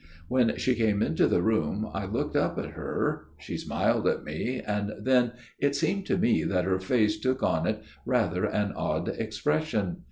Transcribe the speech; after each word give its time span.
"When 0.29 0.57
she 0.57 0.73
came 0.73 1.03
into 1.03 1.27
the 1.27 1.43
room 1.43 1.87
I 1.93 2.05
looked 2.07 2.35
up 2.35 2.57
at 2.57 2.71
her.... 2.71 3.27
She 3.37 3.55
smiled 3.55 4.07
at 4.07 4.23
me, 4.23 4.59
and 4.59 4.93
then 4.99 5.33
it 5.59 5.75
seemed 5.75 6.07
to 6.07 6.17
me 6.17 6.41
that 6.43 6.65
her 6.65 6.79
face 6.79 7.19
took 7.19 7.43
on 7.43 7.67
it 7.67 7.83
rather 8.03 8.45
an 8.45 8.71
odd 8.75 9.09
expression. 9.09 9.97